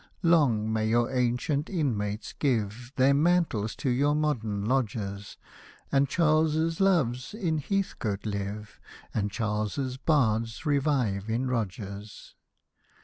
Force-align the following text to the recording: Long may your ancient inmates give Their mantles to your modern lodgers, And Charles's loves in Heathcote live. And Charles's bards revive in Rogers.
Long 0.23 0.73
may 0.73 0.87
your 0.89 1.11
ancient 1.11 1.69
inmates 1.69 2.33
give 2.33 2.91
Their 2.95 3.13
mantles 3.13 3.75
to 3.75 3.89
your 3.91 4.15
modern 4.15 4.65
lodgers, 4.65 5.37
And 5.91 6.09
Charles's 6.09 6.79
loves 6.79 7.35
in 7.35 7.59
Heathcote 7.59 8.25
live. 8.25 8.79
And 9.13 9.29
Charles's 9.29 9.97
bards 9.97 10.65
revive 10.65 11.29
in 11.29 11.45
Rogers. 11.45 12.33